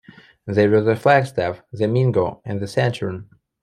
They 0.47 0.67
were 0.67 0.81
the 0.81 0.95
Flagstaff, 0.95 1.61
the 1.71 1.87
Mingo, 1.87 2.41
and 2.43 2.59
the 2.59 2.65
Saturn. 2.67 3.29